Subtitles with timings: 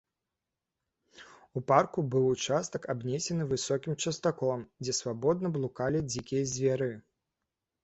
[1.61, 6.93] У парку быў участак, абнесены высокім частаколам, дзе свабодна блукалі дзікія звяры.